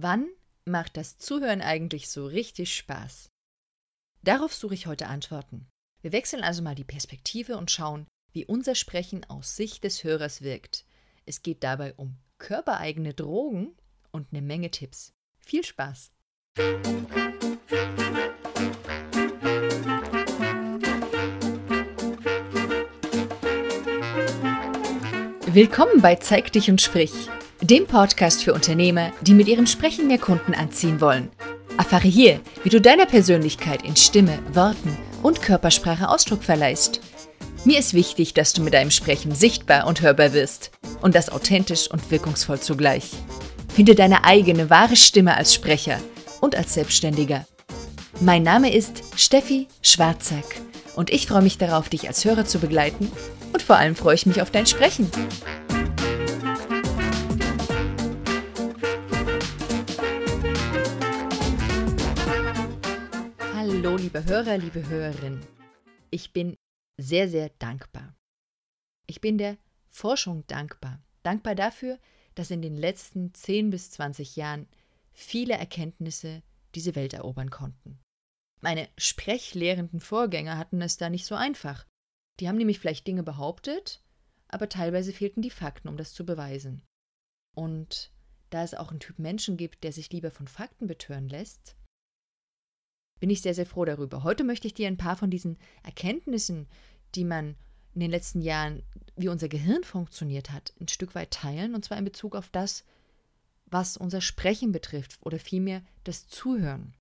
Wann 0.00 0.28
macht 0.64 0.96
das 0.96 1.18
Zuhören 1.18 1.60
eigentlich 1.60 2.08
so 2.08 2.24
richtig 2.24 2.76
Spaß? 2.76 3.30
Darauf 4.22 4.54
suche 4.54 4.74
ich 4.74 4.86
heute 4.86 5.08
Antworten. 5.08 5.66
Wir 6.02 6.12
wechseln 6.12 6.44
also 6.44 6.62
mal 6.62 6.76
die 6.76 6.84
Perspektive 6.84 7.56
und 7.56 7.72
schauen, 7.72 8.06
wie 8.30 8.44
unser 8.44 8.76
Sprechen 8.76 9.28
aus 9.28 9.56
Sicht 9.56 9.82
des 9.82 10.04
Hörers 10.04 10.40
wirkt. 10.42 10.84
Es 11.26 11.42
geht 11.42 11.64
dabei 11.64 11.94
um 11.94 12.16
körpereigene 12.38 13.12
Drogen 13.12 13.74
und 14.12 14.28
eine 14.30 14.40
Menge 14.40 14.70
Tipps. 14.70 15.14
Viel 15.40 15.64
Spaß! 15.64 16.12
Willkommen 25.46 26.00
bei 26.00 26.14
Zeig 26.14 26.52
dich 26.52 26.70
und 26.70 26.80
sprich, 26.80 27.28
dem 27.60 27.86
Podcast 27.86 28.44
für 28.44 28.54
Unternehmer, 28.54 29.12
die 29.22 29.34
mit 29.34 29.48
ihrem 29.48 29.66
Sprechen 29.66 30.06
mehr 30.06 30.18
Kunden 30.18 30.54
anziehen 30.54 31.00
wollen. 31.00 31.30
Erfahre 31.76 32.08
hier, 32.08 32.40
wie 32.62 32.68
du 32.68 32.80
deiner 32.80 33.06
Persönlichkeit 33.06 33.82
in 33.82 33.96
Stimme, 33.96 34.38
Worten 34.52 34.96
und 35.22 35.42
Körpersprache 35.42 36.08
Ausdruck 36.08 36.44
verleihst. 36.44 37.00
Mir 37.64 37.78
ist 37.78 37.94
wichtig, 37.94 38.34
dass 38.34 38.52
du 38.52 38.62
mit 38.62 38.74
deinem 38.74 38.92
Sprechen 38.92 39.34
sichtbar 39.34 39.86
und 39.86 40.02
hörbar 40.02 40.32
wirst 40.32 40.70
und 41.02 41.14
das 41.14 41.30
authentisch 41.30 41.90
und 41.90 42.10
wirkungsvoll 42.10 42.60
zugleich. 42.60 43.10
Finde 43.74 43.94
deine 43.94 44.24
eigene 44.24 44.70
wahre 44.70 44.96
Stimme 44.96 45.36
als 45.36 45.52
Sprecher 45.52 45.98
und 46.40 46.54
als 46.54 46.74
Selbstständiger. 46.74 47.46
Mein 48.20 48.44
Name 48.44 48.72
ist 48.72 49.02
Steffi 49.16 49.66
Schwarzack 49.82 50.60
und 50.94 51.10
ich 51.10 51.26
freue 51.26 51.42
mich 51.42 51.58
darauf, 51.58 51.88
dich 51.88 52.06
als 52.06 52.24
Hörer 52.24 52.44
zu 52.44 52.60
begleiten 52.60 53.10
und 53.52 53.62
vor 53.62 53.76
allem 53.76 53.96
freue 53.96 54.14
ich 54.14 54.26
mich 54.26 54.42
auf 54.42 54.50
dein 54.50 54.66
Sprechen. 54.66 55.10
Liebe 63.98 64.24
Hörer, 64.24 64.58
liebe 64.58 64.88
Hörerin. 64.88 65.40
Ich 66.10 66.32
bin 66.32 66.54
sehr, 66.98 67.28
sehr 67.28 67.48
dankbar. 67.58 68.14
Ich 69.08 69.20
bin 69.20 69.38
der 69.38 69.58
Forschung 69.88 70.46
dankbar. 70.46 71.02
Dankbar 71.24 71.56
dafür, 71.56 71.98
dass 72.36 72.52
in 72.52 72.62
den 72.62 72.76
letzten 72.76 73.34
10 73.34 73.70
bis 73.70 73.90
20 73.90 74.36
Jahren 74.36 74.68
viele 75.12 75.54
Erkenntnisse 75.54 76.44
diese 76.76 76.94
Welt 76.94 77.12
erobern 77.12 77.50
konnten. 77.50 77.98
Meine 78.60 78.88
sprechlehrenden 78.96 79.98
Vorgänger 79.98 80.58
hatten 80.58 80.80
es 80.80 80.96
da 80.96 81.10
nicht 81.10 81.26
so 81.26 81.34
einfach. 81.34 81.84
Die 82.38 82.46
haben 82.46 82.56
nämlich 82.56 82.78
vielleicht 82.78 83.06
Dinge 83.08 83.24
behauptet, 83.24 84.00
aber 84.46 84.68
teilweise 84.68 85.12
fehlten 85.12 85.42
die 85.42 85.50
Fakten, 85.50 85.88
um 85.88 85.96
das 85.96 86.12
zu 86.12 86.24
beweisen. 86.24 86.82
Und 87.56 88.12
da 88.50 88.62
es 88.62 88.74
auch 88.74 88.90
einen 88.90 89.00
Typ 89.00 89.18
Menschen 89.18 89.56
gibt, 89.56 89.82
der 89.82 89.90
sich 89.90 90.12
lieber 90.12 90.30
von 90.30 90.46
Fakten 90.46 90.86
betören 90.86 91.28
lässt, 91.28 91.74
bin 93.20 93.30
ich 93.30 93.42
sehr, 93.42 93.54
sehr 93.54 93.66
froh 93.66 93.84
darüber. 93.84 94.22
Heute 94.22 94.44
möchte 94.44 94.66
ich 94.66 94.74
dir 94.74 94.86
ein 94.86 94.96
paar 94.96 95.16
von 95.16 95.30
diesen 95.30 95.58
Erkenntnissen, 95.82 96.66
die 97.14 97.24
man 97.24 97.56
in 97.94 98.00
den 98.00 98.10
letzten 98.10 98.40
Jahren, 98.40 98.82
wie 99.16 99.28
unser 99.28 99.48
Gehirn 99.48 99.82
funktioniert 99.82 100.50
hat, 100.50 100.72
ein 100.80 100.88
Stück 100.88 101.14
weit 101.14 101.32
teilen, 101.32 101.74
und 101.74 101.84
zwar 101.84 101.98
in 101.98 102.04
Bezug 102.04 102.36
auf 102.36 102.48
das, 102.48 102.84
was 103.66 103.96
unser 103.96 104.20
Sprechen 104.20 104.72
betrifft 104.72 105.18
oder 105.20 105.38
vielmehr 105.38 105.82
das 106.04 106.26
Zuhören. 106.28 106.94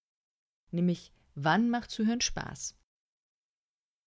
Nämlich, 0.72 1.12
wann 1.36 1.70
macht 1.70 1.92
Zuhören 1.92 2.22
Spaß? 2.22 2.76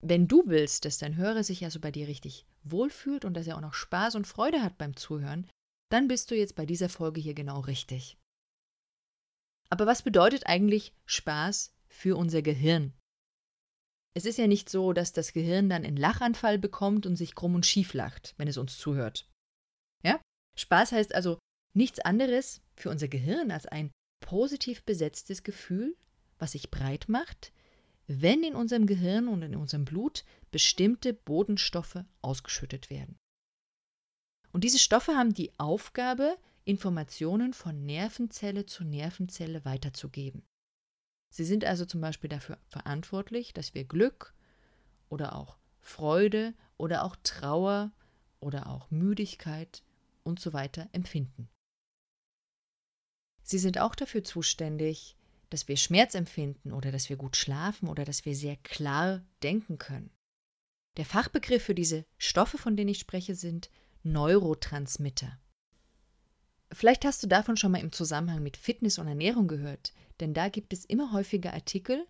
Wenn 0.02 0.28
du 0.28 0.44
willst, 0.46 0.84
dass 0.84 0.98
dein 0.98 1.16
Hörer 1.16 1.44
sich 1.44 1.64
also 1.64 1.78
bei 1.78 1.90
dir 1.90 2.08
richtig 2.08 2.46
wohlfühlt 2.64 3.24
und 3.24 3.34
dass 3.34 3.46
er 3.46 3.56
auch 3.56 3.60
noch 3.60 3.74
Spaß 3.74 4.14
und 4.14 4.26
Freude 4.26 4.62
hat 4.62 4.78
beim 4.78 4.96
Zuhören, 4.96 5.46
dann 5.90 6.08
bist 6.08 6.30
du 6.30 6.34
jetzt 6.34 6.54
bei 6.54 6.66
dieser 6.66 6.88
Folge 6.88 7.20
hier 7.20 7.34
genau 7.34 7.60
richtig. 7.60 8.16
Aber 9.68 9.86
was 9.86 10.02
bedeutet 10.02 10.46
eigentlich 10.46 10.92
Spaß 11.06 11.72
für 11.90 12.16
unser 12.16 12.40
Gehirn? 12.40 12.94
Es 14.14 14.24
ist 14.24 14.38
ja 14.38 14.46
nicht 14.46 14.68
so, 14.68 14.92
dass 14.92 15.12
das 15.12 15.32
Gehirn 15.32 15.68
dann 15.68 15.84
einen 15.84 15.96
Lachanfall 15.96 16.58
bekommt 16.58 17.06
und 17.06 17.16
sich 17.16 17.34
krumm 17.34 17.54
und 17.54 17.66
schief 17.66 17.94
lacht, 17.94 18.34
wenn 18.38 18.48
es 18.48 18.56
uns 18.56 18.78
zuhört. 18.78 19.28
Ja? 20.02 20.20
Spaß 20.56 20.92
heißt 20.92 21.14
also 21.14 21.38
nichts 21.74 22.00
anderes 22.00 22.62
für 22.76 22.90
unser 22.90 23.08
Gehirn 23.08 23.50
als 23.50 23.66
ein 23.66 23.90
positiv 24.20 24.84
besetztes 24.84 25.42
Gefühl, 25.42 25.96
was 26.38 26.52
sich 26.52 26.70
breit 26.70 27.08
macht, 27.08 27.52
wenn 28.06 28.42
in 28.42 28.54
unserem 28.54 28.86
Gehirn 28.86 29.28
und 29.28 29.42
in 29.42 29.54
unserem 29.54 29.84
Blut 29.84 30.24
bestimmte 30.50 31.12
Bodenstoffe 31.14 32.02
ausgeschüttet 32.22 32.90
werden. 32.90 33.16
Und 34.52 34.64
diese 34.64 34.80
Stoffe 34.80 35.12
haben 35.12 35.32
die 35.32 35.56
Aufgabe, 35.58 36.36
Informationen 36.64 37.52
von 37.52 37.86
Nervenzelle 37.86 38.66
zu 38.66 38.84
Nervenzelle 38.84 39.64
weiterzugeben. 39.64 40.42
Sie 41.30 41.44
sind 41.44 41.64
also 41.64 41.84
zum 41.86 42.00
Beispiel 42.00 42.28
dafür 42.28 42.58
verantwortlich, 42.68 43.52
dass 43.52 43.74
wir 43.74 43.84
Glück 43.84 44.34
oder 45.08 45.36
auch 45.36 45.56
Freude 45.80 46.54
oder 46.76 47.04
auch 47.04 47.16
Trauer 47.22 47.92
oder 48.40 48.66
auch 48.66 48.90
Müdigkeit 48.90 49.82
und 50.24 50.40
so 50.40 50.52
weiter 50.52 50.88
empfinden. 50.92 51.48
Sie 53.42 53.58
sind 53.58 53.78
auch 53.78 53.94
dafür 53.94 54.22
zuständig, 54.24 55.16
dass 55.50 55.66
wir 55.66 55.76
Schmerz 55.76 56.14
empfinden 56.14 56.72
oder 56.72 56.92
dass 56.92 57.08
wir 57.08 57.16
gut 57.16 57.36
schlafen 57.36 57.88
oder 57.88 58.04
dass 58.04 58.24
wir 58.24 58.36
sehr 58.36 58.56
klar 58.56 59.22
denken 59.42 59.78
können. 59.78 60.10
Der 60.96 61.04
Fachbegriff 61.04 61.64
für 61.64 61.74
diese 61.74 62.04
Stoffe, 62.18 62.58
von 62.58 62.76
denen 62.76 62.90
ich 62.90 63.00
spreche, 63.00 63.34
sind 63.34 63.70
Neurotransmitter. 64.02 65.38
Vielleicht 66.72 67.04
hast 67.04 67.22
du 67.22 67.26
davon 67.26 67.56
schon 67.56 67.72
mal 67.72 67.80
im 67.80 67.92
Zusammenhang 67.92 68.42
mit 68.42 68.56
Fitness 68.56 68.98
und 68.98 69.08
Ernährung 69.08 69.48
gehört, 69.48 69.92
denn 70.20 70.34
da 70.34 70.48
gibt 70.48 70.72
es 70.72 70.84
immer 70.84 71.12
häufiger 71.12 71.54
Artikel, 71.54 72.06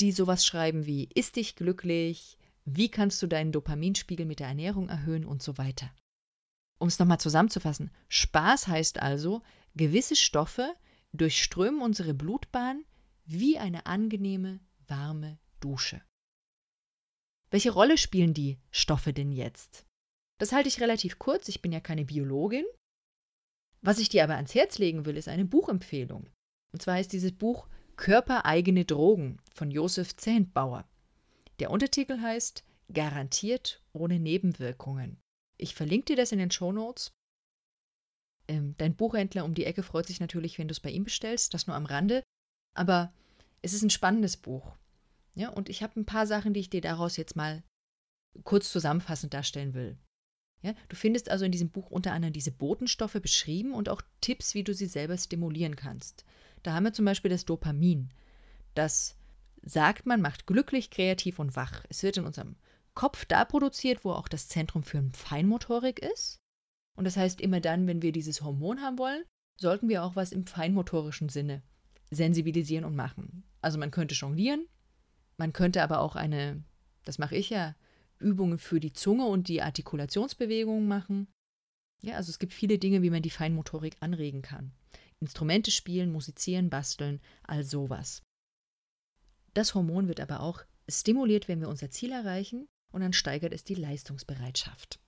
die 0.00 0.12
sowas 0.12 0.46
schreiben 0.46 0.86
wie 0.86 1.08
Ist 1.14 1.36
dich 1.36 1.56
glücklich? 1.56 2.38
Wie 2.64 2.90
kannst 2.90 3.20
du 3.22 3.26
deinen 3.26 3.52
Dopaminspiegel 3.52 4.26
mit 4.26 4.40
der 4.40 4.48
Ernährung 4.48 4.88
erhöhen 4.88 5.24
und 5.24 5.42
so 5.42 5.58
weiter. 5.58 5.90
Um 6.78 6.88
es 6.88 6.98
nochmal 6.98 7.20
zusammenzufassen, 7.20 7.90
Spaß 8.08 8.68
heißt 8.68 9.00
also, 9.00 9.42
gewisse 9.74 10.16
Stoffe, 10.16 10.74
durchströmen 11.12 11.82
unsere 11.82 12.14
Blutbahn 12.14 12.84
wie 13.26 13.58
eine 13.58 13.86
angenehme, 13.86 14.60
warme 14.86 15.38
Dusche. 15.60 16.02
Welche 17.50 17.70
Rolle 17.70 17.98
spielen 17.98 18.32
die 18.32 18.58
Stoffe 18.70 19.12
denn 19.12 19.32
jetzt? 19.32 19.84
Das 20.38 20.52
halte 20.52 20.68
ich 20.68 20.80
relativ 20.80 21.18
kurz, 21.18 21.48
ich 21.48 21.60
bin 21.60 21.72
ja 21.72 21.80
keine 21.80 22.04
Biologin. 22.04 22.64
Was 23.82 23.98
ich 23.98 24.08
dir 24.08 24.24
aber 24.24 24.36
ans 24.36 24.54
Herz 24.54 24.78
legen 24.78 25.04
will, 25.04 25.16
ist 25.16 25.28
eine 25.28 25.44
Buchempfehlung. 25.44 26.28
Und 26.72 26.82
zwar 26.82 26.94
heißt 26.94 27.12
dieses 27.12 27.32
Buch 27.32 27.68
Körpereigene 27.96 28.84
Drogen 28.84 29.38
von 29.54 29.70
Josef 29.70 30.16
Zehntbauer. 30.16 30.88
Der 31.58 31.70
Untertitel 31.70 32.20
heißt 32.20 32.64
Garantiert 32.92 33.82
ohne 33.92 34.18
Nebenwirkungen. 34.18 35.18
Ich 35.58 35.74
verlinke 35.74 36.06
dir 36.06 36.16
das 36.16 36.32
in 36.32 36.38
den 36.38 36.50
Show 36.50 36.72
Notes 36.72 37.12
ähm, 38.50 38.74
dein 38.78 38.96
Buchhändler 38.96 39.44
um 39.44 39.54
die 39.54 39.64
Ecke 39.64 39.84
freut 39.84 40.08
sich 40.08 40.18
natürlich, 40.18 40.58
wenn 40.58 40.66
du 40.66 40.72
es 40.72 40.80
bei 40.80 40.90
ihm 40.90 41.04
bestellst, 41.04 41.54
das 41.54 41.68
nur 41.68 41.76
am 41.76 41.86
Rande. 41.86 42.24
Aber 42.74 43.12
es 43.62 43.72
ist 43.72 43.82
ein 43.82 43.90
spannendes 43.90 44.36
Buch. 44.36 44.74
Ja, 45.36 45.50
und 45.50 45.68
ich 45.68 45.84
habe 45.84 45.98
ein 46.00 46.04
paar 46.04 46.26
Sachen, 46.26 46.52
die 46.52 46.60
ich 46.60 46.68
dir 46.68 46.80
daraus 46.80 47.16
jetzt 47.16 47.36
mal 47.36 47.62
kurz 48.42 48.72
zusammenfassend 48.72 49.34
darstellen 49.34 49.74
will. 49.74 49.96
Ja, 50.62 50.74
du 50.88 50.96
findest 50.96 51.30
also 51.30 51.44
in 51.44 51.52
diesem 51.52 51.70
Buch 51.70 51.90
unter 51.90 52.12
anderem 52.12 52.32
diese 52.32 52.50
Botenstoffe 52.50 53.18
beschrieben 53.22 53.72
und 53.72 53.88
auch 53.88 54.02
Tipps, 54.20 54.54
wie 54.54 54.64
du 54.64 54.74
sie 54.74 54.86
selber 54.86 55.16
stimulieren 55.16 55.76
kannst. 55.76 56.24
Da 56.62 56.74
haben 56.74 56.84
wir 56.84 56.92
zum 56.92 57.04
Beispiel 57.04 57.30
das 57.30 57.44
Dopamin. 57.44 58.10
Das 58.74 59.16
sagt 59.62 60.06
man, 60.06 60.20
macht 60.20 60.46
glücklich, 60.46 60.90
kreativ 60.90 61.38
und 61.38 61.56
wach. 61.56 61.84
Es 61.88 62.02
wird 62.02 62.16
in 62.16 62.24
unserem 62.24 62.56
Kopf 62.94 63.24
da 63.24 63.44
produziert, 63.44 64.04
wo 64.04 64.12
auch 64.12 64.28
das 64.28 64.48
Zentrum 64.48 64.82
für 64.82 65.02
Feinmotorik 65.12 66.00
ist. 66.00 66.38
Und 66.96 67.04
das 67.04 67.16
heißt, 67.16 67.40
immer 67.40 67.60
dann, 67.60 67.86
wenn 67.86 68.02
wir 68.02 68.12
dieses 68.12 68.42
Hormon 68.42 68.80
haben 68.80 68.98
wollen, 68.98 69.24
sollten 69.56 69.88
wir 69.88 70.02
auch 70.02 70.16
was 70.16 70.32
im 70.32 70.46
feinmotorischen 70.46 71.28
Sinne 71.28 71.62
sensibilisieren 72.10 72.84
und 72.84 72.96
machen. 72.96 73.44
Also 73.60 73.78
man 73.78 73.90
könnte 73.90 74.14
jonglieren, 74.14 74.66
man 75.36 75.52
könnte 75.52 75.82
aber 75.82 76.00
auch 76.00 76.16
eine, 76.16 76.62
das 77.04 77.18
mache 77.18 77.36
ich 77.36 77.50
ja, 77.50 77.74
Übungen 78.18 78.58
für 78.58 78.80
die 78.80 78.92
Zunge 78.92 79.26
und 79.26 79.48
die 79.48 79.62
Artikulationsbewegungen 79.62 80.86
machen. 80.86 81.28
Ja, 82.02 82.16
also 82.16 82.30
es 82.30 82.38
gibt 82.38 82.52
viele 82.52 82.78
Dinge, 82.78 83.02
wie 83.02 83.10
man 83.10 83.22
die 83.22 83.30
Feinmotorik 83.30 83.96
anregen 84.00 84.42
kann. 84.42 84.72
Instrumente 85.20 85.70
spielen, 85.70 86.12
musizieren, 86.12 86.70
basteln, 86.70 87.20
all 87.42 87.62
sowas. 87.62 88.22
Das 89.54 89.74
Hormon 89.74 90.08
wird 90.08 90.20
aber 90.20 90.40
auch 90.40 90.64
stimuliert, 90.88 91.48
wenn 91.48 91.60
wir 91.60 91.68
unser 91.68 91.90
Ziel 91.90 92.12
erreichen 92.12 92.66
und 92.90 93.02
dann 93.02 93.12
steigert 93.12 93.52
es 93.52 93.64
die 93.64 93.74
Leistungsbereitschaft. 93.74 94.98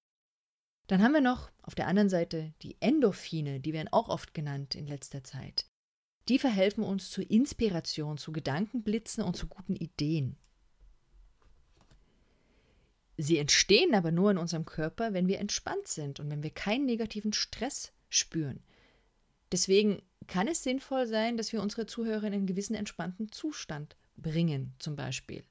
Dann 0.89 1.03
haben 1.03 1.15
wir 1.15 1.21
noch 1.21 1.51
auf 1.63 1.75
der 1.75 1.87
anderen 1.87 2.09
Seite 2.09 2.53
die 2.63 2.77
Endorphine, 2.81 3.61
die 3.61 3.73
werden 3.73 3.89
auch 3.93 4.09
oft 4.09 4.35
genannt 4.35 4.75
in 4.75 4.87
letzter 4.87 5.25
Zeit. 5.25 5.67
Die 6.29 6.39
verhelfen 6.39 6.85
uns 6.85 7.11
zur 7.11 7.29
Inspiration, 7.31 8.19
zu 8.19 8.33
Gedankenblitzen 8.33 9.25
und 9.25 9.37
zu 9.37 9.49
guten 9.49 9.75
Ideen. 9.75 10.37
Sie 13.17 13.39
entstehen 13.39 13.95
aber 13.95 14.11
nur 14.11 14.31
in 14.31 14.39
unserem 14.39 14.65
Körper, 14.65 15.13
wenn 15.13 15.29
wir 15.29 15.39
entspannt 15.39 15.89
sind 15.89 16.21
und 16.21 16.31
wenn 16.31 16.43
wir 16.43 16.51
keinen 16.51 16.87
negativen 16.87 17.33
Stress 17.33 17.93
spüren. 18.09 18.63
Deswegen 19.53 20.03
kann 20.27 20.49
es 20.49 20.63
sinnvoll 20.63 21.07
sein, 21.07 21.37
dass 21.37 21.53
wir 21.53 21.61
unsere 21.61 21.87
Zuhörer 21.87 22.25
in 22.25 22.33
einen 22.33 22.47
gewissen 22.47 22.75
entspannten 22.75 23.31
Zustand 23.31 23.97
bringen, 24.17 24.75
zum 24.79 24.97
Beispiel. 24.97 25.45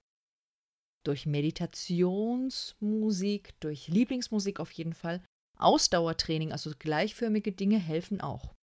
Durch 1.03 1.25
Meditationsmusik, 1.25 3.59
durch 3.59 3.87
Lieblingsmusik 3.87 4.59
auf 4.59 4.71
jeden 4.71 4.93
Fall. 4.93 5.23
Ausdauertraining, 5.57 6.51
also 6.51 6.71
gleichförmige 6.77 7.51
Dinge 7.51 7.77
helfen 7.77 8.21
auch. 8.21 8.53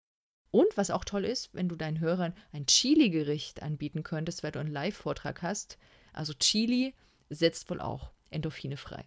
Und 0.51 0.77
was 0.77 0.89
auch 0.89 1.05
toll 1.05 1.25
ist, 1.25 1.53
wenn 1.53 1.69
du 1.69 1.75
deinen 1.75 1.99
Hörern 1.99 2.33
ein 2.51 2.65
Chili-Gericht 2.65 3.61
anbieten 3.61 4.03
könntest, 4.03 4.43
weil 4.43 4.51
du 4.51 4.59
einen 4.59 4.71
Live-Vortrag 4.71 5.41
hast. 5.41 5.77
Also 6.11 6.33
Chili 6.33 6.95
setzt 7.29 7.69
wohl 7.69 7.79
auch 7.79 8.11
Endorphine 8.31 8.77
frei. 8.77 9.05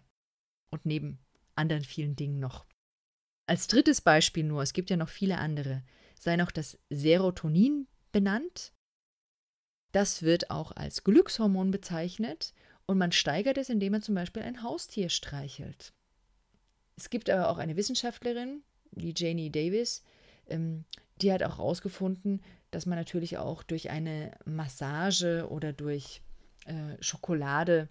Und 0.71 0.85
neben 0.85 1.19
anderen 1.55 1.83
vielen 1.83 2.15
Dingen 2.15 2.39
noch. 2.39 2.65
Als 3.45 3.67
drittes 3.67 4.01
Beispiel 4.01 4.45
nur, 4.45 4.63
es 4.63 4.73
gibt 4.73 4.89
ja 4.89 4.95
noch 4.95 5.09
viele 5.09 5.37
andere, 5.37 5.83
sei 6.23 6.35
noch 6.35 6.51
das 6.51 6.79
Serotonin 6.89 7.87
benannt. 8.11 8.73
Das 9.91 10.23
wird 10.23 10.49
auch 10.49 10.71
als 10.71 11.03
Glückshormon 11.03 11.71
bezeichnet 11.71 12.53
und 12.85 12.97
man 12.97 13.11
steigert 13.11 13.57
es, 13.57 13.69
indem 13.69 13.93
man 13.93 14.01
zum 14.01 14.15
Beispiel 14.15 14.41
ein 14.41 14.63
Haustier 14.63 15.09
streichelt. 15.09 15.93
Es 16.95 17.09
gibt 17.09 17.29
aber 17.29 17.49
auch 17.49 17.57
eine 17.57 17.75
Wissenschaftlerin, 17.75 18.63
die 18.91 19.13
Janie 19.15 19.51
Davis, 19.51 20.03
ähm, 20.47 20.85
die 21.21 21.31
hat 21.31 21.43
auch 21.43 21.57
herausgefunden, 21.57 22.41
dass 22.71 22.85
man 22.85 22.97
natürlich 22.97 23.37
auch 23.37 23.63
durch 23.63 23.89
eine 23.89 24.35
Massage 24.45 25.47
oder 25.49 25.73
durch 25.73 26.21
äh, 26.65 27.01
Schokolade 27.01 27.89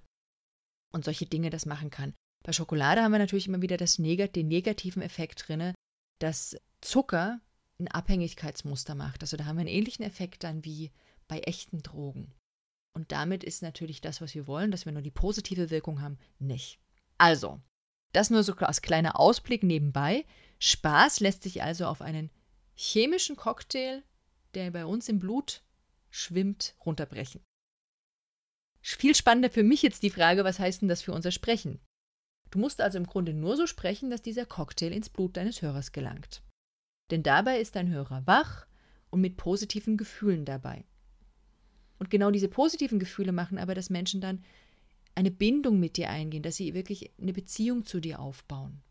und 0.92 1.04
solche 1.04 1.26
Dinge 1.26 1.50
das 1.50 1.66
machen 1.66 1.90
kann. 1.90 2.14
Bei 2.42 2.52
Schokolade 2.52 3.02
haben 3.02 3.12
wir 3.12 3.18
natürlich 3.18 3.46
immer 3.46 3.62
wieder 3.62 3.76
das 3.76 3.98
Negat 3.98 4.34
den 4.34 4.48
negativen 4.48 5.02
Effekt 5.02 5.48
drin, 5.48 5.72
dass 6.18 6.56
Zucker 6.80 7.40
ein 7.82 7.88
Abhängigkeitsmuster 7.88 8.94
macht. 8.94 9.22
Also 9.22 9.36
da 9.36 9.44
haben 9.44 9.56
wir 9.56 9.62
einen 9.62 9.68
ähnlichen 9.68 10.04
Effekt 10.04 10.44
dann 10.44 10.64
wie 10.64 10.90
bei 11.28 11.40
echten 11.40 11.82
Drogen. 11.82 12.32
Und 12.94 13.12
damit 13.12 13.42
ist 13.42 13.62
natürlich 13.62 14.00
das, 14.00 14.20
was 14.20 14.34
wir 14.34 14.46
wollen, 14.46 14.70
dass 14.70 14.84
wir 14.84 14.92
nur 14.92 15.02
die 15.02 15.10
positive 15.10 15.70
Wirkung 15.70 16.02
haben, 16.02 16.18
nicht. 16.38 16.78
Also, 17.18 17.60
das 18.12 18.30
nur 18.30 18.42
so 18.42 18.54
als 18.54 18.82
kleiner 18.82 19.18
Ausblick 19.18 19.62
nebenbei. 19.62 20.26
Spaß 20.58 21.20
lässt 21.20 21.42
sich 21.42 21.62
also 21.62 21.86
auf 21.86 22.02
einen 22.02 22.30
chemischen 22.74 23.36
Cocktail, 23.36 24.02
der 24.54 24.70
bei 24.70 24.84
uns 24.84 25.08
im 25.08 25.18
Blut 25.18 25.62
schwimmt, 26.10 26.74
runterbrechen. 26.84 27.42
Viel 28.82 29.14
spannender 29.14 29.50
für 29.50 29.62
mich 29.62 29.82
jetzt 29.82 30.02
die 30.02 30.10
Frage, 30.10 30.44
was 30.44 30.58
heißt 30.58 30.82
denn 30.82 30.88
das 30.88 31.02
für 31.02 31.12
unser 31.12 31.30
Sprechen? 31.30 31.80
Du 32.50 32.58
musst 32.58 32.80
also 32.80 32.98
im 32.98 33.06
Grunde 33.06 33.32
nur 33.32 33.56
so 33.56 33.66
sprechen, 33.66 34.10
dass 34.10 34.20
dieser 34.20 34.44
Cocktail 34.44 34.92
ins 34.92 35.08
Blut 35.08 35.36
deines 35.36 35.62
Hörers 35.62 35.92
gelangt. 35.92 36.42
Denn 37.10 37.22
dabei 37.22 37.60
ist 37.60 37.76
dein 37.76 37.88
Hörer 37.88 38.26
wach 38.26 38.66
und 39.10 39.20
mit 39.20 39.36
positiven 39.36 39.96
Gefühlen 39.96 40.44
dabei. 40.44 40.84
Und 41.98 42.10
genau 42.10 42.30
diese 42.30 42.48
positiven 42.48 42.98
Gefühle 42.98 43.32
machen 43.32 43.58
aber, 43.58 43.74
dass 43.74 43.90
Menschen 43.90 44.20
dann 44.20 44.42
eine 45.14 45.30
Bindung 45.30 45.78
mit 45.78 45.96
dir 45.96 46.10
eingehen, 46.10 46.42
dass 46.42 46.56
sie 46.56 46.74
wirklich 46.74 47.12
eine 47.20 47.32
Beziehung 47.32 47.84
zu 47.84 48.00
dir 48.00 48.18
aufbauen. 48.18 48.82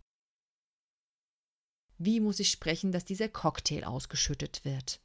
Wie 1.97 2.19
muss 2.19 2.39
ich 2.39 2.49
sprechen, 2.49 2.91
dass 2.91 3.05
dieser 3.05 3.29
Cocktail 3.29 3.83
ausgeschüttet 3.83 4.63
wird? 4.63 5.01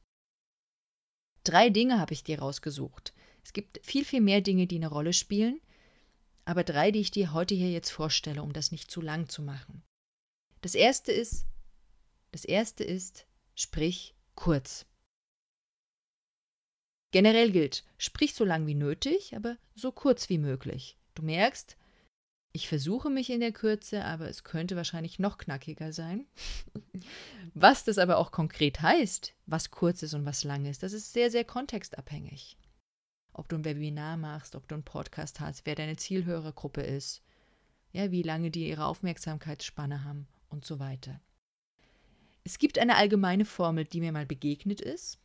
Drei 1.45 1.71
Dinge 1.71 1.99
habe 1.99 2.13
ich 2.13 2.25
dir 2.25 2.39
rausgesucht. 2.39 3.13
Es 3.45 3.53
gibt 3.53 3.85
viel, 3.85 4.05
viel 4.05 4.21
mehr 4.21 4.41
Dinge, 4.41 4.67
die 4.67 4.77
eine 4.77 4.89
Rolle 4.89 5.13
spielen, 5.13 5.61
aber 6.45 6.65
drei, 6.65 6.91
die 6.91 7.01
ich 7.01 7.11
dir 7.11 7.33
heute 7.33 7.55
hier 7.55 7.71
jetzt 7.71 7.91
vorstelle, 7.91 8.43
um 8.43 8.53
das 8.53 8.73
nicht 8.73 8.91
zu 8.91 9.01
lang 9.01 9.29
zu 9.29 9.43
machen. 9.43 9.83
Das 10.61 10.75
erste 10.75 11.13
ist, 11.13 11.45
das 12.37 12.45
erste 12.45 12.85
ist, 12.85 13.27
sprich 13.55 14.15
kurz. 14.35 14.85
Generell 17.13 17.51
gilt, 17.51 17.83
sprich 17.97 18.35
so 18.35 18.45
lang 18.45 18.67
wie 18.67 18.75
nötig, 18.75 19.35
aber 19.35 19.57
so 19.75 19.91
kurz 19.91 20.29
wie 20.29 20.37
möglich. 20.37 20.99
Du 21.15 21.23
merkst, 21.23 21.79
ich 22.53 22.69
versuche 22.69 23.09
mich 23.09 23.31
in 23.31 23.41
der 23.41 23.53
Kürze, 23.53 24.05
aber 24.05 24.29
es 24.29 24.45
könnte 24.45 24.77
wahrscheinlich 24.77 25.19
noch 25.19 25.39
knackiger 25.39 25.95
sein. 25.95 26.27
was 27.55 27.85
das 27.85 27.97
aber 27.97 28.19
auch 28.19 28.33
konkret 28.33 28.83
heißt, 28.83 29.35
was 29.47 29.71
kurz 29.71 30.03
ist 30.03 30.13
und 30.13 30.27
was 30.27 30.45
lang 30.45 30.67
ist, 30.67 30.83
das 30.83 30.93
ist 30.93 31.15
sehr, 31.15 31.31
sehr 31.31 31.47
kontextabhängig. 31.47 32.59
Ob 33.33 33.49
du 33.49 33.57
ein 33.57 33.65
Webinar 33.65 34.19
machst, 34.19 34.57
ob 34.57 34.69
du 34.69 34.75
einen 34.75 34.85
Podcast 34.85 35.41
hast, 35.41 35.65
wer 35.65 35.75
deine 35.75 35.97
Zielhörergruppe 35.97 36.83
ist, 36.83 37.23
ja, 37.93 38.11
wie 38.11 38.23
lange 38.23 38.51
die 38.51 38.69
ihre 38.69 38.85
Aufmerksamkeitsspanne 38.85 40.05
haben 40.05 40.29
und 40.51 40.67
so 40.67 40.79
weiter. 40.79 41.23
Es 42.47 42.61
gibt 42.61 42.79
eine 42.79 42.95
allgemeine 42.95 43.45
Formel, 43.45 43.87
die 43.87 44.01
mir 44.01 44.13
mal 44.13 44.25
begegnet 44.25 44.81
ist. 44.81 45.19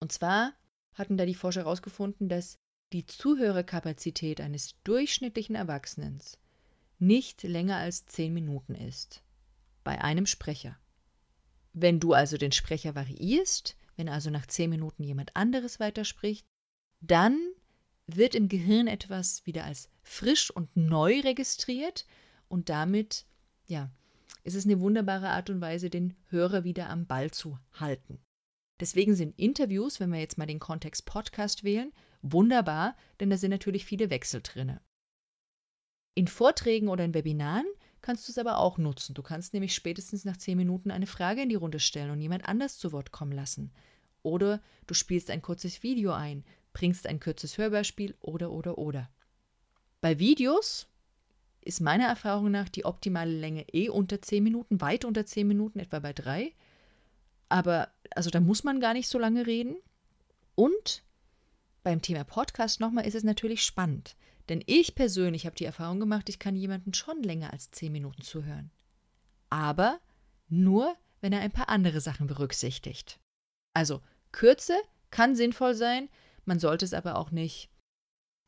Und 0.00 0.10
zwar 0.10 0.54
hatten 0.94 1.18
da 1.18 1.26
die 1.26 1.34
Forscher 1.34 1.64
herausgefunden, 1.64 2.30
dass 2.30 2.56
die 2.94 3.04
Zuhörerkapazität 3.04 4.40
eines 4.40 4.80
durchschnittlichen 4.84 5.54
Erwachsenen 5.54 6.18
nicht 6.98 7.42
länger 7.42 7.76
als 7.76 8.06
zehn 8.06 8.32
Minuten 8.32 8.74
ist. 8.74 9.22
Bei 9.84 10.00
einem 10.00 10.24
Sprecher. 10.24 10.78
Wenn 11.74 12.00
du 12.00 12.14
also 12.14 12.38
den 12.38 12.52
Sprecher 12.52 12.94
variierst, 12.94 13.76
wenn 13.96 14.08
also 14.08 14.30
nach 14.30 14.46
zehn 14.46 14.70
Minuten 14.70 15.02
jemand 15.02 15.36
anderes 15.36 15.78
weiterspricht, 15.78 16.46
dann 17.02 17.38
wird 18.06 18.34
im 18.34 18.48
Gehirn 18.48 18.86
etwas 18.86 19.44
wieder 19.44 19.64
als 19.64 19.90
frisch 20.02 20.50
und 20.50 20.74
neu 20.74 21.20
registriert 21.20 22.06
und 22.48 22.70
damit, 22.70 23.26
ja, 23.66 23.90
ist 24.46 24.54
es 24.54 24.64
eine 24.64 24.78
wunderbare 24.78 25.30
Art 25.30 25.50
und 25.50 25.60
Weise, 25.60 25.90
den 25.90 26.14
Hörer 26.28 26.62
wieder 26.62 26.88
am 26.88 27.06
Ball 27.06 27.32
zu 27.32 27.58
halten. 27.72 28.20
Deswegen 28.78 29.16
sind 29.16 29.36
Interviews, 29.38 29.98
wenn 29.98 30.12
wir 30.12 30.20
jetzt 30.20 30.38
mal 30.38 30.46
den 30.46 30.60
Kontext 30.60 31.04
Podcast 31.04 31.64
wählen, 31.64 31.92
wunderbar, 32.22 32.96
denn 33.18 33.28
da 33.28 33.38
sind 33.38 33.50
natürlich 33.50 33.84
viele 33.84 34.08
Wechsel 34.08 34.42
drin. 34.42 34.78
In 36.14 36.28
Vorträgen 36.28 36.88
oder 36.88 37.04
in 37.04 37.12
Webinaren 37.12 37.66
kannst 38.02 38.28
du 38.28 38.32
es 38.32 38.38
aber 38.38 38.58
auch 38.58 38.78
nutzen. 38.78 39.14
Du 39.14 39.22
kannst 39.22 39.52
nämlich 39.52 39.74
spätestens 39.74 40.24
nach 40.24 40.36
zehn 40.36 40.56
Minuten 40.56 40.92
eine 40.92 41.08
Frage 41.08 41.42
in 41.42 41.48
die 41.48 41.56
Runde 41.56 41.80
stellen 41.80 42.12
und 42.12 42.20
jemand 42.20 42.48
anders 42.48 42.78
zu 42.78 42.92
Wort 42.92 43.10
kommen 43.10 43.32
lassen. 43.32 43.72
Oder 44.22 44.62
du 44.86 44.94
spielst 44.94 45.28
ein 45.30 45.42
kurzes 45.42 45.82
Video 45.82 46.12
ein, 46.12 46.44
bringst 46.72 47.08
ein 47.08 47.18
kurzes 47.18 47.58
Hörbeispiel 47.58 48.14
oder 48.20 48.52
oder 48.52 48.78
oder. 48.78 49.10
Bei 50.00 50.20
Videos 50.20 50.86
ist 51.66 51.80
meiner 51.80 52.06
Erfahrung 52.06 52.50
nach 52.50 52.68
die 52.68 52.84
optimale 52.84 53.32
Länge 53.32 53.66
eh 53.72 53.88
unter 53.88 54.22
zehn 54.22 54.44
Minuten, 54.44 54.80
weit 54.80 55.04
unter 55.04 55.26
zehn 55.26 55.48
Minuten, 55.48 55.78
etwa 55.78 55.98
bei 55.98 56.12
drei. 56.12 56.52
Aber 57.48 57.90
also 58.10 58.30
da 58.30 58.40
muss 58.40 58.64
man 58.64 58.80
gar 58.80 58.92
nicht 58.92 59.08
so 59.08 59.18
lange 59.18 59.46
reden. 59.46 59.76
Und 60.54 61.02
beim 61.82 62.02
Thema 62.02 62.24
Podcast 62.24 62.80
nochmal 62.80 63.06
ist 63.06 63.14
es 63.14 63.24
natürlich 63.24 63.64
spannend. 63.64 64.16
Denn 64.48 64.62
ich 64.66 64.94
persönlich 64.94 65.44
habe 65.44 65.56
die 65.56 65.64
Erfahrung 65.64 65.98
gemacht, 65.98 66.28
ich 66.28 66.38
kann 66.38 66.54
jemanden 66.54 66.94
schon 66.94 67.22
länger 67.22 67.52
als 67.52 67.70
zehn 67.72 67.92
Minuten 67.92 68.22
zuhören. 68.22 68.70
Aber 69.50 70.00
nur, 70.48 70.96
wenn 71.20 71.32
er 71.32 71.40
ein 71.40 71.52
paar 71.52 71.68
andere 71.68 72.00
Sachen 72.00 72.28
berücksichtigt. 72.28 73.18
Also 73.74 74.00
Kürze 74.30 74.76
kann 75.10 75.34
sinnvoll 75.34 75.74
sein, 75.74 76.08
man 76.44 76.60
sollte 76.60 76.84
es 76.84 76.94
aber 76.94 77.16
auch 77.16 77.32
nicht 77.32 77.70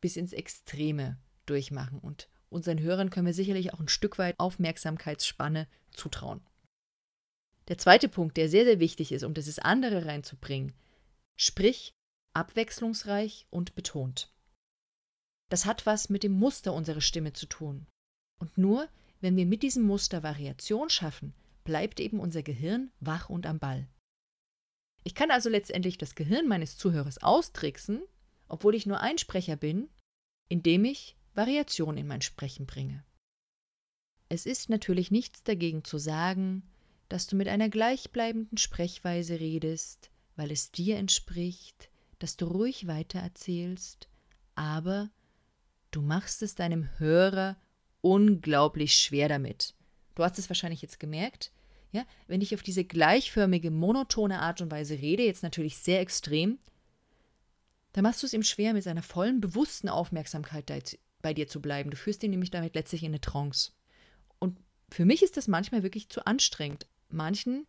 bis 0.00 0.16
ins 0.16 0.32
Extreme 0.32 1.18
durchmachen. 1.46 1.98
Und 1.98 2.28
unseren 2.50 2.80
Hörern 2.80 3.10
können 3.10 3.26
wir 3.26 3.34
sicherlich 3.34 3.72
auch 3.72 3.80
ein 3.80 3.88
Stück 3.88 4.18
weit 4.18 4.38
Aufmerksamkeitsspanne 4.38 5.68
zutrauen. 5.90 6.40
Der 7.68 7.78
zweite 7.78 8.08
Punkt, 8.08 8.36
der 8.36 8.48
sehr, 8.48 8.64
sehr 8.64 8.80
wichtig 8.80 9.12
ist, 9.12 9.24
um 9.24 9.34
dieses 9.34 9.58
andere 9.58 10.06
reinzubringen, 10.06 10.72
sprich 11.36 11.92
abwechslungsreich 12.34 13.46
und 13.50 13.74
betont. 13.74 14.32
Das 15.50 15.66
hat 15.66 15.86
was 15.86 16.08
mit 16.08 16.22
dem 16.22 16.32
Muster 16.32 16.72
unserer 16.72 17.00
Stimme 17.00 17.32
zu 17.32 17.46
tun. 17.46 17.86
Und 18.38 18.56
nur 18.56 18.88
wenn 19.20 19.36
wir 19.36 19.46
mit 19.46 19.62
diesem 19.62 19.82
Muster 19.82 20.22
Variation 20.22 20.90
schaffen, 20.90 21.34
bleibt 21.64 22.00
eben 22.00 22.20
unser 22.20 22.42
Gehirn 22.42 22.90
wach 23.00 23.28
und 23.28 23.46
am 23.46 23.58
Ball. 23.58 23.88
Ich 25.04 25.14
kann 25.14 25.30
also 25.30 25.48
letztendlich 25.48 25.98
das 25.98 26.14
Gehirn 26.14 26.48
meines 26.48 26.76
Zuhörers 26.76 27.22
austricksen, 27.22 28.02
obwohl 28.48 28.74
ich 28.74 28.86
nur 28.86 29.00
ein 29.00 29.18
Sprecher 29.18 29.56
bin, 29.56 29.88
indem 30.48 30.84
ich 30.84 31.16
Variation 31.38 31.96
in 31.96 32.08
mein 32.08 32.20
Sprechen 32.20 32.66
bringe. 32.66 33.04
Es 34.28 34.44
ist 34.44 34.68
natürlich 34.68 35.12
nichts 35.12 35.44
dagegen 35.44 35.84
zu 35.84 35.96
sagen, 35.96 36.64
dass 37.08 37.28
du 37.28 37.36
mit 37.36 37.46
einer 37.46 37.68
gleichbleibenden 37.68 38.58
Sprechweise 38.58 39.38
redest, 39.38 40.10
weil 40.34 40.50
es 40.50 40.72
dir 40.72 40.96
entspricht, 40.96 41.90
dass 42.18 42.36
du 42.36 42.46
ruhig 42.46 42.88
weitererzählst, 42.88 44.08
aber 44.56 45.10
du 45.92 46.02
machst 46.02 46.42
es 46.42 46.56
deinem 46.56 46.88
Hörer 46.98 47.56
unglaublich 48.00 48.94
schwer 48.94 49.28
damit. 49.28 49.74
Du 50.16 50.24
hast 50.24 50.40
es 50.40 50.50
wahrscheinlich 50.50 50.82
jetzt 50.82 50.98
gemerkt, 50.98 51.52
ja, 51.92 52.04
wenn 52.26 52.40
ich 52.40 52.52
auf 52.52 52.64
diese 52.64 52.84
gleichförmige, 52.84 53.70
monotone 53.70 54.40
Art 54.40 54.60
und 54.60 54.72
Weise 54.72 54.94
rede, 54.94 55.22
jetzt 55.22 55.44
natürlich 55.44 55.78
sehr 55.78 56.00
extrem, 56.00 56.58
dann 57.92 58.02
machst 58.02 58.22
du 58.22 58.26
es 58.26 58.34
ihm 58.34 58.42
schwer, 58.42 58.74
mit 58.74 58.82
seiner 58.82 59.02
vollen, 59.02 59.40
bewussten 59.40 59.88
Aufmerksamkeit 59.88 60.68
bei 61.22 61.34
dir 61.34 61.48
zu 61.48 61.60
bleiben. 61.60 61.90
Du 61.90 61.96
führst 61.96 62.22
ihn 62.22 62.30
nämlich 62.30 62.50
damit 62.50 62.74
letztlich 62.74 63.02
in 63.02 63.10
eine 63.10 63.20
Trance. 63.20 63.72
Und 64.38 64.58
für 64.90 65.04
mich 65.04 65.22
ist 65.22 65.36
das 65.36 65.48
manchmal 65.48 65.82
wirklich 65.82 66.08
zu 66.08 66.26
anstrengend. 66.26 66.88
Manchen 67.08 67.66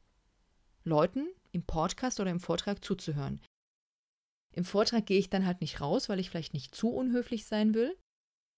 Leuten 0.83 1.27
im 1.51 1.63
Podcast 1.63 2.19
oder 2.19 2.31
im 2.31 2.39
Vortrag 2.39 2.83
zuzuhören. 2.83 3.41
Im 4.53 4.65
Vortrag 4.65 5.05
gehe 5.05 5.19
ich 5.19 5.29
dann 5.29 5.45
halt 5.45 5.61
nicht 5.61 5.81
raus, 5.81 6.09
weil 6.09 6.19
ich 6.19 6.29
vielleicht 6.29 6.53
nicht 6.53 6.73
zu 6.73 6.89
unhöflich 6.89 7.45
sein 7.45 7.73
will, 7.73 7.95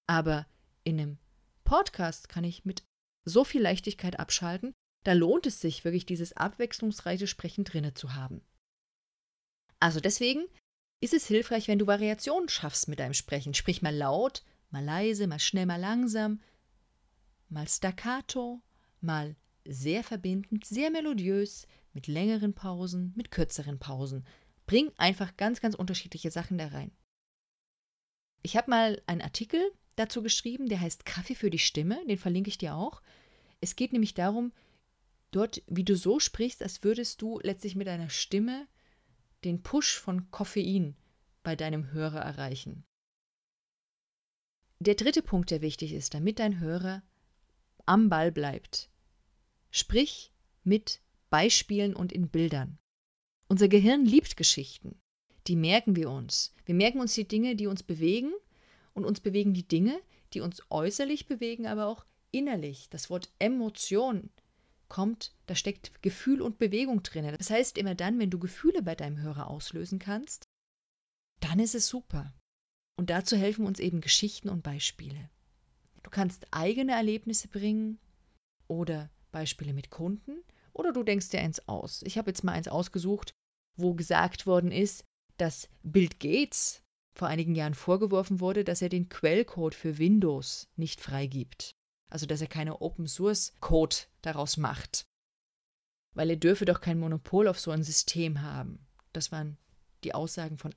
aber 0.07 0.47
in 0.83 0.99
einem 0.99 1.17
Podcast 1.63 2.29
kann 2.29 2.43
ich 2.43 2.65
mit 2.65 2.83
so 3.25 3.43
viel 3.43 3.61
Leichtigkeit 3.61 4.19
abschalten, 4.19 4.73
da 5.03 5.13
lohnt 5.13 5.47
es 5.47 5.59
sich 5.61 5.83
wirklich, 5.83 6.05
dieses 6.05 6.33
abwechslungsreiche 6.33 7.27
Sprechen 7.27 7.63
drinne 7.63 7.93
zu 7.93 8.13
haben. 8.13 8.41
Also 9.79 9.99
deswegen 9.99 10.45
ist 11.01 11.13
es 11.13 11.27
hilfreich, 11.27 11.67
wenn 11.67 11.79
du 11.79 11.87
Variationen 11.87 12.49
schaffst 12.49 12.87
mit 12.87 12.99
deinem 12.99 13.15
Sprechen. 13.15 13.53
Sprich 13.53 13.81
mal 13.81 13.95
laut, 13.95 14.43
mal 14.71 14.83
leise, 14.83 15.27
mal 15.27 15.39
schnell, 15.39 15.65
mal 15.65 15.79
langsam, 15.79 16.41
mal 17.49 17.67
staccato, 17.67 18.61
mal 18.99 19.35
sehr 19.65 20.03
verbindend, 20.03 20.65
sehr 20.65 20.89
melodiös, 20.89 21.67
mit 21.93 22.07
längeren 22.07 22.53
Pausen, 22.53 23.13
mit 23.15 23.31
kürzeren 23.31 23.79
Pausen. 23.79 24.25
Bring 24.65 24.91
einfach 24.97 25.35
ganz, 25.37 25.59
ganz 25.61 25.75
unterschiedliche 25.75 26.31
Sachen 26.31 26.57
da 26.57 26.67
rein. 26.67 26.91
Ich 28.43 28.55
habe 28.55 28.69
mal 28.69 29.01
einen 29.05 29.21
Artikel 29.21 29.61
dazu 29.95 30.23
geschrieben, 30.23 30.67
der 30.67 30.79
heißt 30.79 31.05
Kaffee 31.05 31.35
für 31.35 31.49
die 31.49 31.59
Stimme, 31.59 32.01
den 32.07 32.17
verlinke 32.17 32.49
ich 32.49 32.57
dir 32.57 32.75
auch. 32.75 33.01
Es 33.59 33.75
geht 33.75 33.91
nämlich 33.91 34.13
darum, 34.13 34.51
dort, 35.31 35.61
wie 35.67 35.83
du 35.83 35.95
so 35.95 36.19
sprichst, 36.19 36.63
als 36.63 36.83
würdest 36.83 37.21
du 37.21 37.39
letztlich 37.43 37.75
mit 37.75 37.87
deiner 37.87 38.09
Stimme 38.09 38.67
den 39.43 39.61
Push 39.61 39.99
von 39.99 40.31
Koffein 40.31 40.95
bei 41.43 41.55
deinem 41.55 41.91
Hörer 41.91 42.21
erreichen. 42.21 42.83
Der 44.81 44.95
dritte 44.95 45.21
Punkt, 45.21 45.51
der 45.51 45.61
wichtig 45.61 45.93
ist, 45.93 46.15
damit 46.15 46.39
dein 46.39 46.59
Hörer 46.59 47.03
am 47.85 48.09
Ball 48.09 48.31
bleibt. 48.31 48.89
Sprich 49.69 50.33
mit 50.63 51.01
Beispielen 51.29 51.95
und 51.95 52.11
in 52.11 52.29
Bildern. 52.29 52.79
Unser 53.47 53.67
Gehirn 53.67 54.05
liebt 54.05 54.37
Geschichten. 54.37 54.99
Die 55.45 55.55
merken 55.55 55.95
wir 55.95 56.09
uns. 56.09 56.55
Wir 56.65 56.73
merken 56.73 56.99
uns 56.99 57.13
die 57.13 57.27
Dinge, 57.27 57.55
die 57.55 57.67
uns 57.67 57.83
bewegen 57.83 58.33
und 58.93 59.05
uns 59.05 59.19
bewegen 59.19 59.53
die 59.53 59.67
Dinge, 59.67 60.01
die 60.33 60.41
uns 60.41 60.63
äußerlich 60.71 61.27
bewegen, 61.27 61.67
aber 61.67 61.85
auch 61.85 62.03
innerlich. 62.31 62.89
Das 62.89 63.11
Wort 63.11 63.31
Emotion 63.37 64.31
kommt, 64.89 65.35
da 65.45 65.53
steckt 65.53 66.01
Gefühl 66.01 66.41
und 66.41 66.57
Bewegung 66.57 67.03
drin. 67.03 67.31
Das 67.37 67.51
heißt, 67.51 67.77
immer 67.77 67.93
dann, 67.93 68.17
wenn 68.17 68.31
du 68.31 68.39
Gefühle 68.39 68.81
bei 68.81 68.95
deinem 68.95 69.21
Hörer 69.21 69.45
auslösen 69.45 69.99
kannst, 69.99 70.49
dann 71.39 71.59
ist 71.59 71.75
es 71.75 71.87
super. 71.87 72.33
Und 72.97 73.09
dazu 73.09 73.35
helfen 73.35 73.65
uns 73.65 73.79
eben 73.79 74.01
Geschichten 74.01 74.49
und 74.49 74.63
Beispiele. 74.63 75.29
Du 76.03 76.09
kannst 76.09 76.45
eigene 76.51 76.93
Erlebnisse 76.93 77.47
bringen 77.47 77.99
oder 78.67 79.09
Beispiele 79.31 79.73
mit 79.73 79.89
Kunden 79.89 80.43
oder 80.73 80.93
du 80.93 81.03
denkst 81.03 81.29
dir 81.29 81.41
eins 81.41 81.67
aus. 81.67 82.01
Ich 82.03 82.17
habe 82.17 82.29
jetzt 82.29 82.43
mal 82.43 82.53
eins 82.53 82.67
ausgesucht, 82.67 83.33
wo 83.77 83.93
gesagt 83.93 84.45
worden 84.45 84.71
ist, 84.71 85.05
dass 85.37 85.69
Bill 85.83 86.09
Gates 86.19 86.83
vor 87.13 87.27
einigen 87.27 87.55
Jahren 87.55 87.73
vorgeworfen 87.73 88.39
wurde, 88.39 88.63
dass 88.63 88.81
er 88.81 88.89
den 88.89 89.09
Quellcode 89.09 89.75
für 89.75 89.97
Windows 89.97 90.69
nicht 90.75 91.01
freigibt. 91.01 91.75
Also 92.09 92.25
dass 92.25 92.41
er 92.41 92.47
keine 92.47 92.81
Open 92.81 93.07
Source 93.07 93.53
Code 93.59 93.95
daraus 94.21 94.57
macht. 94.57 95.05
Weil 96.13 96.29
er 96.29 96.35
dürfe 96.35 96.65
doch 96.65 96.81
kein 96.81 96.99
Monopol 96.99 97.47
auf 97.47 97.59
so 97.59 97.71
ein 97.71 97.83
System 97.83 98.41
haben. 98.41 98.85
Das 99.13 99.31
waren 99.31 99.57
die 100.03 100.13
Aussagen 100.13 100.57
von 100.57 100.73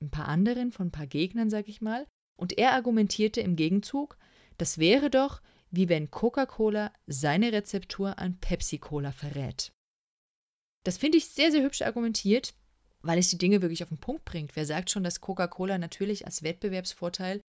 ein 0.00 0.10
paar 0.10 0.28
anderen, 0.28 0.72
von 0.72 0.88
ein 0.88 0.92
paar 0.92 1.06
Gegnern, 1.06 1.50
sag 1.50 1.68
ich 1.68 1.80
mal. 1.80 2.06
Und 2.36 2.56
er 2.56 2.72
argumentierte 2.72 3.40
im 3.40 3.56
Gegenzug, 3.56 4.16
das 4.56 4.78
wäre 4.78 5.10
doch, 5.10 5.42
wie 5.70 5.88
wenn 5.88 6.10
Coca-Cola 6.10 6.92
seine 7.06 7.52
Rezeptur 7.52 8.18
an 8.18 8.38
Pepsi-Cola 8.38 9.12
verrät. 9.12 9.72
Das 10.84 10.98
finde 10.98 11.18
ich 11.18 11.26
sehr, 11.26 11.50
sehr 11.50 11.62
hübsch 11.62 11.82
argumentiert, 11.82 12.54
weil 13.02 13.18
es 13.18 13.28
die 13.28 13.38
Dinge 13.38 13.62
wirklich 13.62 13.82
auf 13.82 13.90
den 13.90 13.98
Punkt 13.98 14.24
bringt. 14.24 14.56
Wer 14.56 14.64
sagt 14.64 14.90
schon, 14.90 15.04
dass 15.04 15.20
Coca-Cola 15.20 15.78
natürlich 15.78 16.24
als 16.26 16.42
Wettbewerbsvorteil 16.42 17.40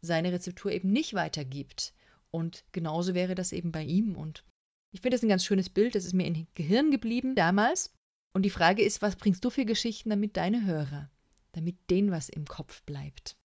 seine 0.00 0.32
Rezeptur 0.32 0.72
eben 0.72 0.90
nicht 0.90 1.14
weitergibt? 1.14 1.94
Und 2.30 2.64
genauso 2.72 3.14
wäre 3.14 3.34
das 3.34 3.52
eben 3.52 3.72
bei 3.72 3.84
ihm. 3.84 4.16
Und 4.16 4.44
ich 4.92 5.00
finde 5.00 5.14
das 5.14 5.22
ein 5.22 5.28
ganz 5.28 5.44
schönes 5.44 5.70
Bild. 5.70 5.94
Das 5.94 6.04
ist 6.04 6.14
mir 6.14 6.26
im 6.26 6.46
Gehirn 6.54 6.90
geblieben 6.90 7.34
damals. 7.34 7.94
Und 8.34 8.42
die 8.42 8.50
Frage 8.50 8.82
ist, 8.82 9.00
was 9.00 9.16
bringst 9.16 9.44
du 9.44 9.50
für 9.50 9.64
Geschichten, 9.64 10.10
damit 10.10 10.36
deine 10.36 10.66
Hörer, 10.66 11.10
damit 11.52 11.90
denen 11.90 12.10
was 12.10 12.28
im 12.28 12.46
Kopf 12.46 12.82
bleibt? 12.82 13.36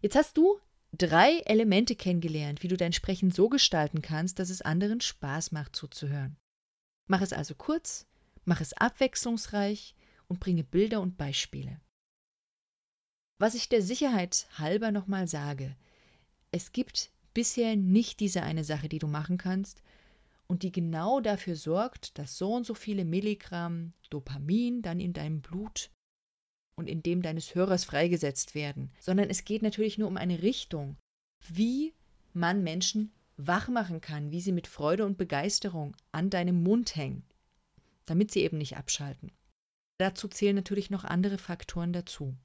Jetzt 0.00 0.16
hast 0.16 0.36
du 0.36 0.60
drei 0.92 1.38
Elemente 1.40 1.96
kennengelernt, 1.96 2.62
wie 2.62 2.68
du 2.68 2.76
dein 2.76 2.92
Sprechen 2.92 3.30
so 3.30 3.48
gestalten 3.48 4.02
kannst, 4.02 4.38
dass 4.38 4.50
es 4.50 4.62
anderen 4.62 5.00
Spaß 5.00 5.52
macht 5.52 5.76
zuzuhören. 5.76 6.36
Mach 7.06 7.20
es 7.20 7.32
also 7.32 7.54
kurz, 7.54 8.06
mach 8.44 8.60
es 8.60 8.72
abwechslungsreich 8.72 9.94
und 10.28 10.40
bringe 10.40 10.64
Bilder 10.64 11.00
und 11.00 11.16
Beispiele. 11.16 11.80
Was 13.38 13.54
ich 13.54 13.68
der 13.68 13.82
Sicherheit 13.82 14.48
halber 14.58 14.90
nochmal 14.90 15.28
sage, 15.28 15.76
es 16.50 16.72
gibt 16.72 17.12
bisher 17.34 17.76
nicht 17.76 18.20
diese 18.20 18.42
eine 18.42 18.64
Sache, 18.64 18.88
die 18.88 18.98
du 18.98 19.06
machen 19.06 19.38
kannst 19.38 19.82
und 20.46 20.62
die 20.62 20.72
genau 20.72 21.20
dafür 21.20 21.56
sorgt, 21.56 22.18
dass 22.18 22.36
so 22.36 22.54
und 22.54 22.64
so 22.64 22.74
viele 22.74 23.04
Milligramm 23.04 23.92
Dopamin 24.10 24.82
dann 24.82 24.98
in 24.98 25.12
deinem 25.12 25.40
Blut 25.40 25.90
und 26.78 26.88
in 26.88 27.02
dem 27.02 27.22
deines 27.22 27.54
Hörers 27.54 27.84
freigesetzt 27.84 28.54
werden, 28.54 28.90
sondern 29.00 29.28
es 29.28 29.44
geht 29.44 29.62
natürlich 29.62 29.98
nur 29.98 30.08
um 30.08 30.16
eine 30.16 30.42
Richtung, 30.42 30.96
wie 31.48 31.92
man 32.32 32.62
Menschen 32.62 33.12
wach 33.36 33.68
machen 33.68 34.00
kann, 34.00 34.30
wie 34.30 34.40
sie 34.40 34.52
mit 34.52 34.66
Freude 34.66 35.04
und 35.04 35.18
Begeisterung 35.18 35.96
an 36.12 36.30
deinem 36.30 36.62
Mund 36.62 36.96
hängen, 36.96 37.24
damit 38.06 38.30
sie 38.30 38.42
eben 38.42 38.58
nicht 38.58 38.76
abschalten. 38.76 39.32
Dazu 39.98 40.28
zählen 40.28 40.56
natürlich 40.56 40.90
noch 40.90 41.04
andere 41.04 41.38
Faktoren 41.38 41.92
dazu. 41.92 42.36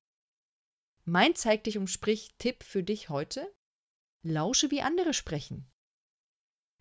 Mein 1.06 1.36
Zeig 1.36 1.64
dich 1.66 1.78
und 1.78 1.88
sprich 1.88 2.34
Tipp 2.38 2.64
für 2.64 2.84
dich 2.84 3.10
heute 3.10 3.48
Lausche, 4.24 4.72
wie 4.72 4.82
andere 4.82 5.14
sprechen. 5.14 5.68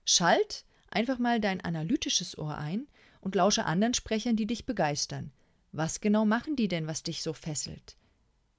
Schalt 0.05 0.65
einfach 0.89 1.19
mal 1.19 1.41
dein 1.41 1.61
analytisches 1.61 2.39
Ohr 2.39 2.57
ein 2.57 2.87
und 3.21 3.35
lausche 3.35 3.65
anderen 3.65 3.95
Sprechern, 3.95 4.37
die 4.37 4.47
dich 4.47 4.65
begeistern. 4.65 5.33
Was 5.73 6.01
genau 6.01 6.25
machen 6.25 6.55
die 6.55 6.69
denn, 6.69 6.87
was 6.87 7.03
dich 7.03 7.23
so 7.23 7.33
fesselt? 7.33 7.97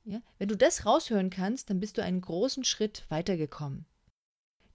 Ja? 0.03 0.21
Wenn 0.37 0.49
du 0.49 0.57
das 0.57 0.85
raushören 0.85 1.29
kannst, 1.29 1.69
dann 1.69 1.79
bist 1.79 1.97
du 1.97 2.03
einen 2.03 2.21
großen 2.21 2.63
Schritt 2.63 3.05
weitergekommen. 3.09 3.85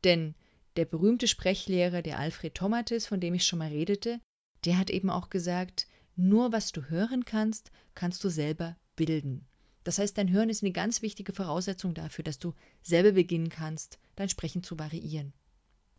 Denn 0.04 0.34
der 0.76 0.84
berühmte 0.84 1.26
Sprechlehrer, 1.26 2.02
der 2.02 2.18
Alfred 2.18 2.54
Tomatis, 2.54 3.06
von 3.06 3.20
dem 3.20 3.34
ich 3.34 3.44
schon 3.44 3.58
mal 3.58 3.68
redete, 3.68 4.20
der 4.64 4.78
hat 4.78 4.90
eben 4.90 5.10
auch 5.10 5.28
gesagt, 5.28 5.88
nur 6.14 6.52
was 6.52 6.72
du 6.72 6.84
hören 6.84 7.24
kannst, 7.24 7.70
kannst 7.94 8.22
du 8.22 8.28
selber 8.28 8.76
bilden. 8.96 9.46
Das 9.84 9.98
heißt, 9.98 10.18
dein 10.18 10.30
Hören 10.30 10.50
ist 10.50 10.62
eine 10.62 10.72
ganz 10.72 11.02
wichtige 11.02 11.32
Voraussetzung 11.32 11.94
dafür, 11.94 12.22
dass 12.22 12.38
du 12.38 12.54
selber 12.82 13.12
beginnen 13.12 13.48
kannst, 13.48 13.98
dein 14.16 14.28
Sprechen 14.28 14.62
zu 14.62 14.78
variieren. 14.78 15.32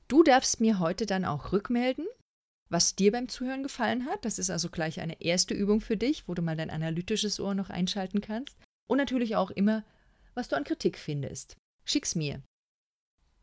Du 0.07 0.23
darfst 0.23 0.59
mir 0.59 0.79
heute 0.79 1.05
dann 1.05 1.25
auch 1.25 1.51
rückmelden, 1.51 2.05
was 2.69 2.95
dir 2.95 3.11
beim 3.11 3.27
Zuhören 3.27 3.63
gefallen 3.63 4.05
hat. 4.05 4.25
Das 4.25 4.39
ist 4.39 4.49
also 4.49 4.69
gleich 4.69 4.99
eine 4.99 5.21
erste 5.21 5.53
Übung 5.53 5.81
für 5.81 5.97
dich, 5.97 6.27
wo 6.27 6.33
du 6.33 6.41
mal 6.41 6.55
dein 6.55 6.69
analytisches 6.69 7.39
Ohr 7.39 7.55
noch 7.55 7.69
einschalten 7.69 8.21
kannst. 8.21 8.57
Und 8.87 8.97
natürlich 8.97 9.35
auch 9.35 9.51
immer, 9.51 9.83
was 10.33 10.47
du 10.47 10.55
an 10.55 10.63
Kritik 10.63 10.97
findest. 10.97 11.57
Schick's 11.85 12.15
mir. 12.15 12.41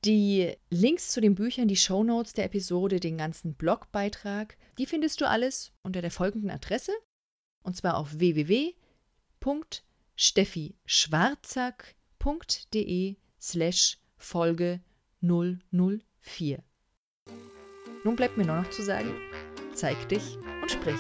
Die 0.05 0.55
Links 0.71 1.13
zu 1.13 1.21
den 1.21 1.35
Büchern, 1.35 1.69
die 1.69 1.77
Shownotes 1.77 2.33
der 2.33 2.45
Episode, 2.45 3.01
den 3.01 3.19
ganzen 3.19 3.55
Blogbeitrag, 3.55 4.57
die 4.79 4.87
findest 4.87 5.21
du 5.21 5.29
alles 5.29 5.73
unter 5.83 6.01
der 6.01 6.11
folgenden 6.11 6.51
Adresse. 6.51 6.93
Und 7.65 7.77
zwar 7.77 7.97
auf 7.97 8.19
www 8.19 8.75
steffischwarzack.de 10.17 13.17
slash 13.41 13.99
Folge 14.17 14.81
004. 15.21 16.65
Nun 18.07 18.15
bleibt 18.15 18.37
mir 18.37 18.47
nur 18.47 18.59
noch 18.59 18.71
zu 18.71 18.85
sagen, 18.85 19.11
zeig 19.75 20.09
dich 20.09 20.39
und 20.63 20.71
sprich. 20.71 20.95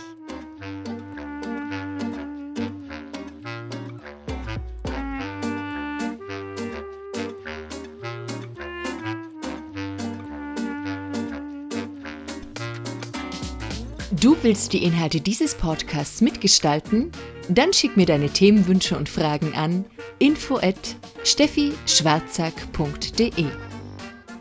Du 14.10 14.36
willst 14.42 14.72
die 14.72 14.82
Inhalte 14.82 15.20
dieses 15.20 15.54
Podcasts 15.54 16.20
mitgestalten? 16.20 17.12
Dann 17.48 17.72
schick 17.72 17.96
mir 17.96 18.06
deine 18.06 18.30
Themenwünsche 18.30 18.98
und 18.98 19.08
Fragen 19.08 19.54
an 19.54 19.84
info 20.18 20.56
at 20.56 20.96
steffischwarzack.de. 21.22 23.46